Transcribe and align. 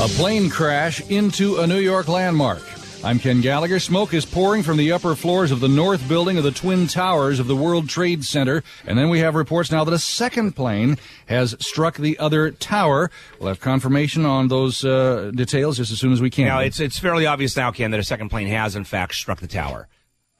A 0.00 0.08
plane 0.08 0.48
crash 0.48 1.02
into 1.10 1.58
a 1.58 1.66
New 1.66 1.78
York 1.78 2.08
landmark. 2.08 2.62
I'm 3.04 3.18
Ken 3.18 3.42
Gallagher. 3.42 3.78
Smoke 3.78 4.14
is 4.14 4.24
pouring 4.24 4.62
from 4.62 4.78
the 4.78 4.92
upper 4.92 5.14
floors 5.14 5.50
of 5.50 5.60
the 5.60 5.68
north 5.68 6.08
building 6.08 6.38
of 6.38 6.44
the 6.44 6.52
Twin 6.52 6.86
Towers 6.86 7.38
of 7.38 7.48
the 7.48 7.54
World 7.54 7.86
Trade 7.86 8.24
Center. 8.24 8.62
And 8.86 8.98
then 8.98 9.10
we 9.10 9.18
have 9.18 9.34
reports 9.34 9.70
now 9.70 9.84
that 9.84 9.92
a 9.92 9.98
second 9.98 10.52
plane 10.52 10.96
has 11.26 11.54
struck 11.60 11.98
the 11.98 12.18
other 12.18 12.50
tower. 12.50 13.10
We'll 13.38 13.48
have 13.48 13.60
confirmation 13.60 14.24
on 14.24 14.48
those 14.48 14.86
uh, 14.86 15.32
details 15.34 15.76
just 15.76 15.92
as 15.92 16.00
soon 16.00 16.14
as 16.14 16.22
we 16.22 16.30
can. 16.30 16.46
Now, 16.46 16.60
it's, 16.60 16.80
it's 16.80 16.98
fairly 16.98 17.26
obvious 17.26 17.54
now, 17.54 17.70
Ken, 17.70 17.90
that 17.90 18.00
a 18.00 18.02
second 18.02 18.30
plane 18.30 18.48
has, 18.48 18.76
in 18.76 18.84
fact, 18.84 19.14
struck 19.16 19.40
the 19.40 19.48
tower. 19.48 19.86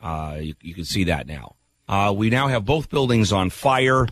Uh, 0.00 0.38
you, 0.40 0.54
you, 0.62 0.72
can 0.72 0.86
see 0.86 1.04
that 1.04 1.26
now. 1.26 1.56
Uh, 1.86 2.14
we 2.16 2.30
now 2.30 2.48
have 2.48 2.64
both 2.64 2.88
buildings 2.88 3.30
on 3.30 3.50
fire 3.50 4.06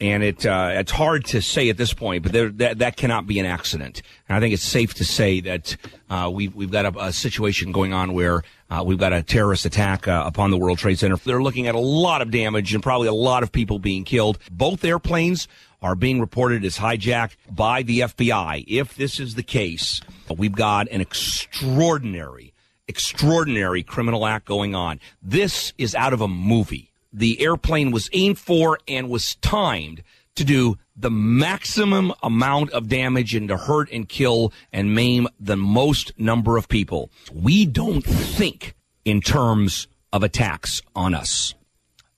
and 0.00 0.22
it 0.22 0.44
uh, 0.44 0.70
it's 0.72 0.90
hard 0.90 1.24
to 1.26 1.40
say 1.40 1.68
at 1.68 1.76
this 1.76 1.94
point, 1.94 2.22
but 2.22 2.32
there, 2.32 2.48
that 2.50 2.78
that 2.78 2.96
cannot 2.96 3.26
be 3.26 3.38
an 3.38 3.46
accident. 3.46 4.02
And 4.28 4.36
I 4.36 4.40
think 4.40 4.54
it's 4.54 4.62
safe 4.62 4.94
to 4.94 5.04
say 5.04 5.40
that 5.40 5.76
uh, 6.10 6.30
we've 6.32 6.54
we've 6.54 6.70
got 6.70 6.86
a, 6.86 7.06
a, 7.06 7.12
situation 7.12 7.72
going 7.72 7.92
on 7.92 8.12
where 8.12 8.42
uh, 8.70 8.82
we've 8.84 8.98
got 8.98 9.12
a 9.12 9.22
terrorist 9.22 9.64
attack 9.64 10.08
uh, 10.08 10.24
upon 10.26 10.50
the 10.50 10.58
World 10.58 10.78
Trade 10.78 10.98
Center. 10.98 11.16
They're 11.16 11.42
looking 11.42 11.68
at 11.68 11.74
a 11.74 11.80
lot 11.80 12.22
of 12.22 12.30
damage 12.30 12.74
and 12.74 12.82
probably 12.82 13.08
a 13.08 13.12
lot 13.12 13.42
of 13.42 13.52
people 13.52 13.78
being 13.78 14.04
killed. 14.04 14.38
Both 14.50 14.84
airplanes 14.84 15.46
are 15.80 15.94
being 15.94 16.20
reported 16.20 16.64
as 16.64 16.78
hijacked 16.78 17.36
by 17.50 17.82
the 17.82 18.00
FBI. 18.00 18.64
If 18.66 18.94
this 18.96 19.20
is 19.20 19.34
the 19.34 19.42
case, 19.42 20.00
we've 20.34 20.54
got 20.54 20.88
an 20.88 21.00
extraordinary, 21.00 22.54
extraordinary 22.88 23.82
criminal 23.82 24.26
act 24.26 24.46
going 24.46 24.74
on. 24.74 24.98
This 25.22 25.72
is 25.78 25.94
out 25.94 26.12
of 26.12 26.20
a 26.20 26.28
movie 26.28 26.90
the 27.14 27.40
airplane 27.40 27.92
was 27.92 28.10
aimed 28.12 28.38
for 28.38 28.78
and 28.88 29.08
was 29.08 29.36
timed 29.36 30.02
to 30.34 30.44
do 30.44 30.76
the 30.96 31.10
maximum 31.10 32.12
amount 32.22 32.70
of 32.72 32.88
damage 32.88 33.34
and 33.34 33.48
to 33.48 33.56
hurt 33.56 33.90
and 33.92 34.08
kill 34.08 34.52
and 34.72 34.94
maim 34.94 35.28
the 35.38 35.56
most 35.56 36.12
number 36.18 36.56
of 36.56 36.68
people. 36.68 37.10
We 37.32 37.66
don't 37.66 38.04
think 38.04 38.74
in 39.04 39.20
terms 39.20 39.86
of 40.12 40.22
attacks 40.22 40.82
on 40.94 41.14
us. 41.14 41.54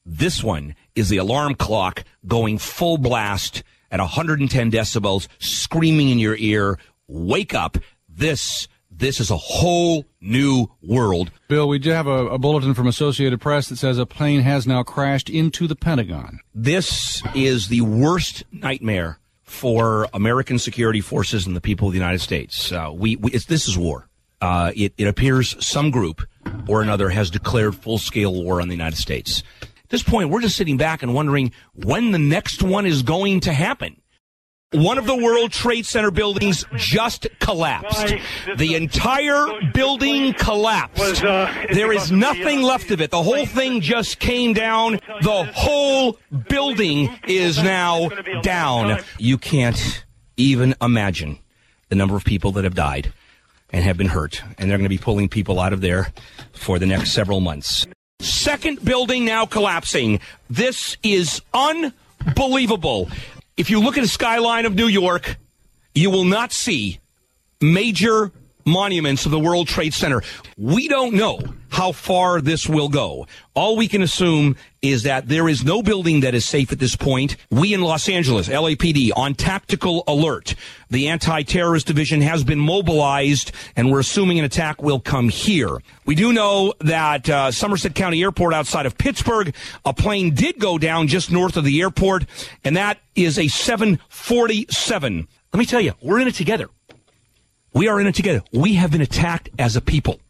This 0.05 0.43
one 0.43 0.75
is 0.95 1.09
the 1.09 1.17
alarm 1.19 1.57
clock 1.57 2.05
going 2.27 2.59
full 2.59 2.97
blast 2.97 3.63
at 3.91 4.01
110 4.01 4.71
decibels, 4.71 5.29
screaming 5.39 6.09
in 6.09 6.19
your 6.19 6.37
ear, 6.37 6.79
wake 7.07 7.55
up. 7.55 7.77
This 8.09 8.67
this 8.99 9.21
is 9.21 9.31
a 9.31 9.37
whole 9.37 10.05
new 10.21 10.69
world. 10.83 11.31
Bill, 11.49 11.69
we 11.69 11.79
do 11.79 11.91
have 11.91 12.07
a, 12.07 12.29
a, 12.29 12.39
bulletin 12.39 12.75
from 12.75 12.87
Associated 12.87 13.41
Press 13.41 13.69
that 13.69 13.77
says 13.77 13.99
a 13.99 14.07
plane 14.07 14.41
has 14.41 14.67
now 14.67 14.83
crashed 14.83 15.29
into 15.29 15.67
the 15.67 15.77
Pentagon. 15.77 16.41
This 16.55 17.23
is 17.35 17.69
the 17.69 17.83
worst 17.83 18.45
nightmare 18.53 19.19
for 19.43 20.09
American 20.13 20.59
security 20.59 21.01
forces 21.01 21.47
and 21.47 21.55
the 21.55 21.61
people 21.61 21.89
of 21.89 21.93
the 21.93 21.99
United 21.99 22.21
States. 22.21 22.73
Uh, 22.73 22.91
we, 22.93 23.17
we 23.17 23.31
this 23.31 23.69
is 23.69 23.79
war. 23.79 24.09
Uh, 24.41 24.73
it, 24.75 24.93
it 24.99 25.07
appears 25.07 25.57
some 25.65 25.91
group 25.91 26.23
or 26.69 26.83
another 26.83 27.09
has 27.09 27.31
declared 27.31 27.75
full 27.75 27.99
scale 27.99 28.35
war 28.43 28.61
on 28.61 28.69
the 28.69 28.75
United 28.75 28.97
States. 28.97 29.43
At 29.63 29.91
this 29.91 30.03
point, 30.03 30.31
we're 30.31 30.41
just 30.41 30.57
sitting 30.57 30.77
back 30.77 31.03
and 31.03 31.15
wondering 31.15 31.53
when 31.75 32.11
the 32.11 32.19
next 32.19 32.63
one 32.63 32.87
is 32.87 33.03
going 33.03 33.41
to 33.41 33.53
happen. 33.53 34.01
One 34.73 34.99
of 34.99 35.07
the 35.07 35.17
World 35.17 35.53
Trade 35.53 35.87
Center 35.87 36.11
buildings 36.11 36.65
just 36.75 37.29
collapsed. 37.39 38.15
The 38.57 38.75
entire 38.75 39.47
building 39.73 40.33
collapsed. 40.33 41.23
Uh, 41.23 41.49
there 41.73 41.93
is 41.93 42.11
nothing 42.11 42.63
left 42.63 42.91
of 42.91 43.01
it. 43.01 43.13
The 43.13 43.23
whole 43.23 43.47
thing 43.47 43.81
just 43.81 44.19
came 44.19 44.55
down. 44.55 44.99
The 45.23 45.45
whole 45.55 46.19
building 46.49 47.17
is 47.29 47.63
now 47.63 48.09
down. 48.43 49.03
You 49.19 49.39
can't 49.39 50.05
even 50.37 50.75
imagine 50.83 51.39
the 51.89 51.95
number 51.95 52.17
of 52.17 52.25
people 52.25 52.51
that 52.53 52.65
have 52.65 52.75
died 52.75 53.13
and 53.71 53.85
have 53.85 53.97
been 53.97 54.09
hurt. 54.09 54.43
And 54.59 54.69
they're 54.69 54.79
going 54.79 54.85
to 54.85 54.89
be 54.89 54.99
pulling 54.99 55.29
people 55.29 55.61
out 55.61 55.75
of 55.75 55.81
there 55.81 56.13
for 56.53 56.81
the 56.81 56.87
next 56.87 57.13
several 57.13 57.39
months. 57.39 57.87
Second 58.21 58.85
building 58.85 59.25
now 59.25 59.47
collapsing. 59.47 60.19
This 60.51 60.97
is 61.05 61.41
unbelievable. 61.55 63.09
If 63.57 63.71
you 63.71 63.81
look 63.81 63.97
at 63.97 64.03
the 64.03 64.09
skyline 64.09 64.67
of 64.67 64.75
New 64.75 64.87
York, 64.87 65.37
you 65.95 66.11
will 66.11 66.25
not 66.25 66.53
see 66.53 67.01
major 67.61 68.31
monuments 68.67 69.25
of 69.25 69.33
the 69.33 69.39
World 69.39 69.67
Trade 69.67 69.95
Center. 69.95 70.23
We 70.59 70.89
don't 70.89 71.15
know 71.15 71.41
how 71.77 71.93
far 71.93 72.41
this 72.41 72.67
will 72.67 72.89
go. 72.89 73.27
All 73.53 73.77
we 73.77 73.87
can 73.87 74.01
assume 74.01 74.57
is 74.81 75.03
that 75.03 75.29
there 75.29 75.47
is 75.47 75.63
no 75.63 75.83
building 75.83 76.21
that 76.21 76.35
is 76.35 76.47
safe 76.47 76.73
at 76.73 76.79
this 76.79 76.97
point. 76.97 77.37
We 77.51 77.75
in 77.75 77.83
Los 77.83 78.09
Angeles, 78.09 78.49
LAPD, 78.49 79.11
on 79.15 79.35
tactical 79.35 80.03
alert. 80.09 80.55
The 80.89 81.09
anti-terrorist 81.09 81.87
division 81.87 82.23
has 82.23 82.45
been 82.45 82.59
mobilized, 82.59 83.53
and 83.77 83.93
we're 83.93 84.01
assuming 84.01 84.39
an 84.39 84.47
attack 84.47 84.81
will 84.81 85.01
come 85.01 85.29
here. 85.29 85.77
We 86.07 86.15
do 86.15 86.33
know 86.33 86.73
that 86.81 87.29
uh, 87.29 87.51
Somerset 87.51 87.95
County 87.95 88.23
Airport 88.23 88.55
outside 88.55 88.87
of 88.87 88.97
Pittsburgh, 88.97 89.55
a 89.85 89.93
plane 89.93 90.35
did 90.35 90.59
go 90.59 90.79
down 90.79 91.09
just 91.09 91.31
north 91.31 91.59
of 91.59 91.65
the 91.65 91.83
airport, 91.83 92.25
and 92.65 92.75
that 92.79 93.01
is 93.15 93.39
a 93.39 93.49
747. 93.49 95.29
Let 95.53 95.59
me 95.59 95.67
tell 95.67 95.83
you, 95.83 95.93
we're 96.01 96.21
in 96.21 96.29
it 96.29 96.37
together. 96.37 96.71
We 97.75 97.87
are 97.89 98.01
in 98.01 98.07
it 98.07 98.15
together. 98.15 98.43
We 98.51 98.77
have 98.77 98.93
been 98.93 99.03
attacked 99.03 99.51
as 99.59 99.77
a 99.77 99.83
people. 99.83 100.21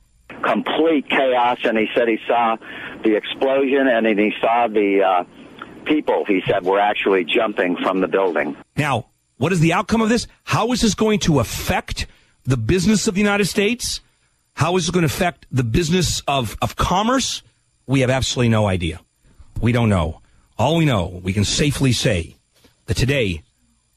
Complete 0.46 1.08
chaos, 1.08 1.58
and 1.64 1.76
he 1.76 1.88
said 1.94 2.08
he 2.08 2.18
saw 2.26 2.56
the 3.02 3.16
explosion 3.16 3.88
and 3.88 4.06
then 4.06 4.16
he 4.18 4.32
saw 4.40 4.68
the 4.68 5.02
uh, 5.02 5.24
people, 5.84 6.24
he 6.24 6.42
said, 6.46 6.64
were 6.64 6.80
actually 6.80 7.24
jumping 7.24 7.76
from 7.76 8.00
the 8.00 8.08
building. 8.08 8.56
Now, 8.76 9.06
what 9.38 9.52
is 9.52 9.60
the 9.60 9.72
outcome 9.72 10.02
of 10.02 10.08
this? 10.08 10.26
How 10.44 10.72
is 10.72 10.80
this 10.80 10.94
going 10.94 11.18
to 11.20 11.40
affect 11.40 12.06
the 12.44 12.56
business 12.56 13.06
of 13.08 13.14
the 13.14 13.20
United 13.20 13.46
States? 13.46 14.00
How 14.54 14.76
is 14.76 14.88
it 14.88 14.92
going 14.92 15.02
to 15.02 15.12
affect 15.12 15.46
the 15.50 15.64
business 15.64 16.22
of, 16.26 16.56
of 16.62 16.76
commerce? 16.76 17.42
We 17.86 18.00
have 18.00 18.10
absolutely 18.10 18.48
no 18.48 18.66
idea. 18.66 19.00
We 19.60 19.72
don't 19.72 19.88
know. 19.88 20.20
All 20.58 20.76
we 20.76 20.84
know, 20.84 21.20
we 21.22 21.32
can 21.32 21.44
safely 21.44 21.92
say 21.92 22.36
that 22.86 22.96
today, 22.96 23.42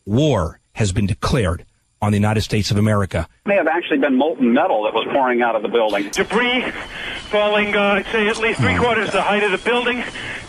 war 0.05 0.59
has 0.73 0.91
been 0.91 1.05
declared 1.05 1.65
on 2.01 2.11
the 2.11 2.17
United 2.17 2.41
States 2.41 2.71
of 2.71 2.77
America. 2.77 3.27
May 3.45 3.55
have 3.55 3.67
actually 3.67 3.99
been 3.99 4.15
molten 4.17 4.53
metal 4.53 4.83
that 4.83 4.93
was 4.93 5.07
pouring 5.11 5.41
out 5.41 5.55
of 5.55 5.61
the 5.61 5.67
building. 5.67 6.09
Debris 6.09 6.71
falling, 7.29 7.75
uh, 7.75 7.79
I'd 7.81 8.05
say, 8.07 8.27
at 8.27 8.37
least 8.37 8.59
three 8.59 8.77
quarters 8.77 9.11
the 9.11 9.21
height 9.21 9.43
of 9.43 9.51
the 9.51 9.57
building. 9.57 10.03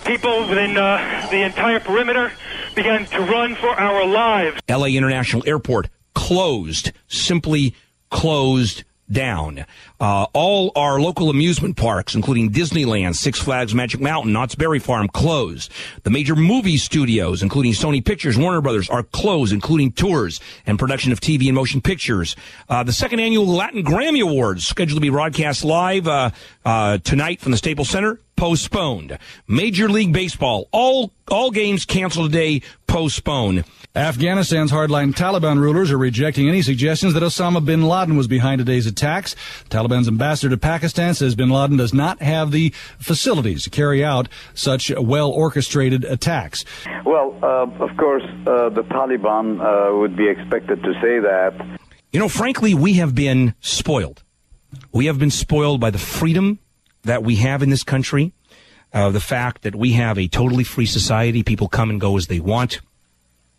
People 0.05 0.49
within 0.49 0.77
uh, 0.77 1.29
the 1.31 1.43
entire 1.43 1.81
perimeter 1.81 2.33
began 2.75 3.05
to 3.07 3.21
run 3.21 3.55
for 3.57 3.69
our 3.69 4.07
lives. 4.07 4.61
LA 4.69 4.87
International 4.87 5.43
Airport 5.47 5.89
closed, 6.15 6.93
simply 7.09 7.75
closed 8.11 8.85
down. 9.11 9.65
Uh, 9.99 10.27
all 10.33 10.73
our 10.77 11.01
local 11.01 11.31
amusement 11.31 11.77
parks, 11.77 12.15
including 12.15 12.51
Disneyland, 12.51 13.15
Six 13.17 13.39
Flags 13.39 13.75
Magic 13.75 14.01
Mountain, 14.01 14.33
Knott's 14.33 14.55
Berry 14.55 14.79
Farm, 14.79 15.09
closed. 15.09 15.71
The 16.05 16.11
major 16.11 16.37
movie 16.37 16.77
studios, 16.77 17.43
including 17.43 17.73
Sony 17.73 18.05
Pictures, 18.05 18.39
Warner 18.39 18.61
Brothers, 18.61 18.89
are 18.89 19.03
closed, 19.03 19.53
including 19.53 19.93
tours 19.93 20.41
and 20.67 20.79
production 20.79 21.13
of 21.13 21.21
TV 21.21 21.47
and 21.47 21.55
motion 21.55 21.81
pictures. 21.81 22.37
Uh, 22.69 22.83
the 22.83 22.93
second 22.93 23.21
annual 23.21 23.47
Latin 23.47 23.85
Grammy 23.85 24.23
Awards, 24.23 24.67
scheduled 24.67 24.97
to 24.97 25.01
be 25.01 25.11
broadcast 25.11 25.65
live 25.65 26.07
uh, 26.09 26.31
uh 26.65 26.99
tonight 26.99 27.41
from 27.41 27.53
the 27.53 27.59
Staples 27.59 27.89
Center, 27.89 28.21
postponed. 28.37 29.19
Major 29.47 29.89
League 29.89 30.13
Baseball, 30.13 30.69
all 30.73 31.13
all 31.29 31.51
games 31.51 31.85
canceled 31.85 32.33
today, 32.33 32.63
postponed. 32.87 33.65
Afghanistan's 33.97 34.71
hardline 34.71 35.13
Taliban 35.13 35.59
rulers 35.59 35.91
are 35.91 35.99
rejecting 35.99 36.49
any 36.49 36.63
suggestions 36.63 37.13
that 37.15 37.25
Osama 37.25 37.65
bin 37.65 37.83
Laden 37.83 38.17
was 38.17 38.29
behind 38.29 38.61
today's 38.61 38.87
attacks. 38.87 39.35
Taliban's 39.69 40.07
ambassador 40.07 40.51
to 40.51 40.57
Pakistan 40.57 41.13
says 41.13 41.35
bin 41.35 41.51
Laden 41.51 41.77
does 41.77 41.93
not 41.93 42.23
have 42.23 42.53
the 42.53 42.71
facilities 43.01 43.65
to 43.65 43.71
carry 43.71 44.05
out 44.05 44.29
such 44.55 44.93
well 44.97 45.33
orchestrated 45.33 46.05
attacks. 46.05 46.65
Well, 47.05 47.37
uh, 47.43 47.67
of 47.83 47.97
course, 47.97 48.23
uh, 48.47 48.69
the 48.69 48.83
Taliban 48.83 49.59
uh, 49.59 49.99
would 49.99 50.15
be 50.17 50.29
expected 50.29 50.85
to 50.85 50.93
say 50.95 51.19
that. 51.19 51.81
You 52.13 52.21
know, 52.21 52.29
frankly, 52.29 52.75
we 52.75 52.93
have 52.95 53.17
been 53.17 53.55
spoiled. 53.59 54.23
We 54.93 55.07
have 55.07 55.19
been 55.19 55.33
spoiled 55.33 55.81
by 55.81 55.91
the 55.91 55.99
freedom 55.99 56.61
that 57.03 57.25
we 57.25 57.37
have 57.37 57.61
in 57.61 57.71
this 57.71 57.83
country, 57.83 58.35
uh, 58.93 59.11
the 59.11 59.19
fact 59.19 59.63
that 59.63 59.75
we 59.75 59.95
have 59.95 60.17
a 60.17 60.29
totally 60.29 60.63
free 60.63 60.87
society. 60.87 61.43
People 61.43 61.67
come 61.67 61.91
and 61.91 62.01
go 62.01 62.17
as 62.17 62.29
they 62.29 62.39
want 62.39 62.81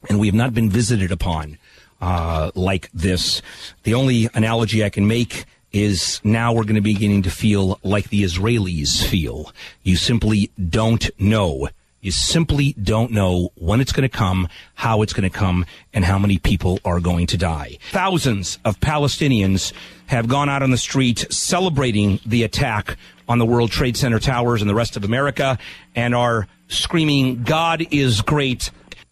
and 0.10 0.20
we 0.20 0.28
have 0.28 0.36
not 0.36 0.54
been 0.54 0.70
visited 0.70 1.12
upon 1.12 1.58
uh, 2.02 2.52
like 2.56 2.90
this. 2.94 3.42
The 3.84 3.94
only 3.94 4.30
analogy 4.34 4.84
I 4.84 4.90
can 4.90 5.08
make 5.08 5.46
is 5.72 6.20
now 6.24 6.52
we're 6.52 6.64
going 6.64 6.76
to 6.76 6.82
be 6.82 6.94
beginning 6.94 7.24
to 7.24 7.30
feel 7.30 7.80
like 7.84 8.10
the 8.10 8.24
Israelis 8.24 9.06
feel. 9.06 9.52
You 9.84 9.96
simply 9.96 10.52
don't 10.70 11.10
know. 11.20 11.70
You 12.02 12.12
simply 12.12 12.74
don't 12.74 13.12
know 13.12 13.52
when 13.56 13.80
it's 13.80 13.92
going 13.92 14.10
to 14.10 14.18
come, 14.18 14.50
how 14.74 15.04
it's 15.04 15.14
going 15.14 15.30
to 15.30 15.38
come, 15.38 15.66
and 15.94 16.04
how 16.04 16.18
many 16.18 16.40
people 16.40 16.80
are 16.84 17.00
going 17.00 17.28
to 17.28 17.38
die. 17.38 17.78
Thousands 17.92 18.58
of 18.66 18.80
Palestinians 18.80 19.72
have 20.08 20.28
gone 20.28 20.50
out 20.50 20.64
on 20.64 20.72
the 20.72 20.78
street 20.78 21.28
celebrating 21.30 22.20
the 22.26 22.44
attack 22.44 22.98
on 23.30 23.38
the 23.38 23.46
World 23.46 23.72
Trade 23.72 23.96
Center 23.96 24.20
towers 24.20 24.62
and 24.62 24.70
the 24.70 24.76
rest 24.76 24.98
of 24.98 25.04
America 25.04 25.60
and 25.96 26.16
are 26.16 26.48
screaming, 26.70 27.44
God 27.44 27.86
is 27.92 28.22
great 28.22 28.72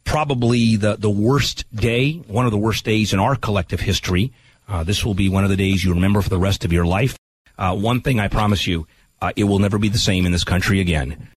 probably 0.09 0.75
the, 0.75 0.95
the 0.95 1.09
worst 1.09 1.65
day, 1.71 2.13
one 2.13 2.45
of 2.45 2.51
the 2.51 2.57
worst 2.57 2.83
days 2.83 3.13
in 3.13 3.19
our 3.19 3.35
collective 3.35 3.79
history. 3.79 4.33
Uh, 4.67 4.83
this 4.83 5.05
will 5.05 5.13
be 5.13 5.29
one 5.29 5.43
of 5.43 5.51
the 5.51 5.55
days 5.55 5.83
you 5.83 5.93
remember 5.93 6.19
for 6.23 6.29
the 6.29 6.39
rest 6.39 6.65
of 6.65 6.73
your 6.73 6.83
life. 6.83 7.15
Uh, 7.59 7.75
one 7.75 8.01
thing 8.01 8.19
I 8.19 8.27
promise 8.27 8.65
you, 8.65 8.87
uh, 9.21 9.31
it 9.35 9.43
will 9.43 9.59
never 9.59 9.77
be 9.77 9.87
the 9.87 9.99
same 9.99 10.25
in 10.25 10.31
this 10.31 10.43
country 10.43 10.79
again. 10.79 11.29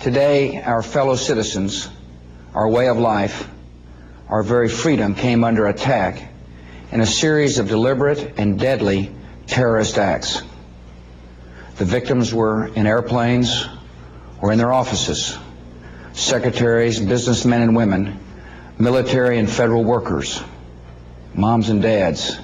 Today, 0.00 0.62
our 0.62 0.82
fellow 0.82 1.16
citizens, 1.16 1.90
our 2.54 2.66
way 2.66 2.88
of 2.88 2.96
life, 2.96 3.46
our 4.26 4.42
very 4.42 4.70
freedom 4.70 5.14
came 5.14 5.44
under 5.44 5.66
attack 5.66 6.30
in 6.92 7.02
a 7.02 7.06
series 7.06 7.58
of 7.58 7.68
deliberate 7.68 8.38
and 8.38 8.58
deadly 8.58 9.14
terrorist 9.46 9.98
acts. 9.98 10.40
The 11.76 11.84
victims 11.84 12.32
were 12.32 12.68
in 12.68 12.86
airplanes 12.86 13.66
or 14.40 14.50
in 14.50 14.56
their 14.56 14.72
offices, 14.72 15.36
secretaries, 16.22 17.00
businessmen 17.00 17.62
and 17.62 17.76
women, 17.76 18.18
military 18.78 19.38
and 19.38 19.50
federal 19.50 19.84
workers, 19.84 20.42
moms 21.34 21.68
and 21.68 21.82
dads, 21.82 22.38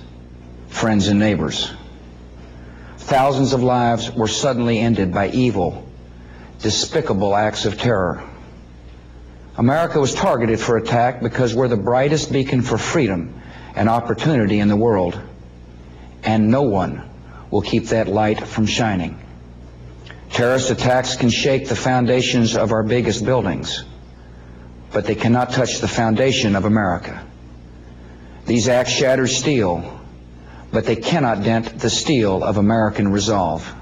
friends 0.69 1.09
and 1.09 1.19
neighbors. 1.19 1.71
Thousands 2.99 3.53
of 3.53 3.63
lives 3.63 4.11
were 4.11 4.29
suddenly 4.29 4.79
ended 4.81 5.15
by 5.15 5.31
evil, 5.31 5.87
despicable 6.61 7.35
acts 7.35 7.65
of 7.65 7.79
terror. 7.79 8.23
America 9.57 9.99
was 9.99 10.15
targeted 10.15 10.61
for 10.61 10.77
attack 10.77 11.21
because 11.21 11.55
we're 11.55 11.69
the 11.69 11.77
brightest 11.77 12.33
beacon 12.33 12.63
for 12.63 12.79
freedom 12.79 13.41
and 13.75 13.89
opportunity 13.89 14.59
in 14.59 14.69
the 14.69 14.77
world, 14.77 15.19
and 16.23 16.51
no 16.51 16.63
one 16.63 17.09
will 17.51 17.63
keep 17.63 17.87
that 17.87 18.09
light 18.09 18.47
from 18.47 18.67
shining. 18.67 19.19
Terrorist 20.31 20.71
attacks 20.71 21.17
can 21.17 21.31
shake 21.31 21.69
the 21.69 21.77
foundations 21.77 22.57
of 22.57 22.73
our 22.73 22.83
biggest 22.83 23.25
buildings, 23.25 23.85
but 24.93 25.05
they 25.05 25.15
cannot 25.15 25.53
touch 25.53 25.79
the 25.79 25.89
foundation 25.89 26.55
of 26.55 26.65
America. 26.65 27.25
These 28.47 28.69
acts 28.69 28.93
shatter 28.93 29.27
steel, 29.27 30.01
but 30.73 30.85
they 30.85 30.97
cannot 30.97 31.43
dent 31.43 31.79
the 31.79 31.91
steel 31.91 32.43
of 32.45 32.57
American 32.57 33.09
resolve. 33.09 33.75